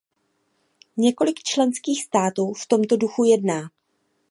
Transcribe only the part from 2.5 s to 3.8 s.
v tomto duchu jedná.